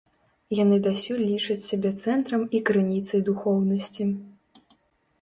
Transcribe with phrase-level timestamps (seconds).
[0.59, 4.13] Яны дасюль лічаць сябе цэнтрам і крыніцай духоўнасці.